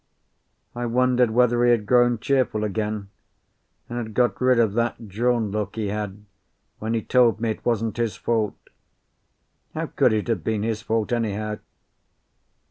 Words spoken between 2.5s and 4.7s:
again, and had got rid